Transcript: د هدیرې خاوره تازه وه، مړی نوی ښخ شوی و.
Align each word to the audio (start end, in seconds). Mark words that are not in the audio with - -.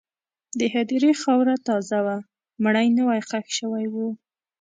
د 0.59 0.61
هدیرې 0.73 1.11
خاوره 1.21 1.55
تازه 1.67 1.99
وه، 2.05 2.17
مړی 2.63 2.87
نوی 2.97 3.19
ښخ 3.29 3.45
شوی 3.57 3.85
و. 3.93 3.95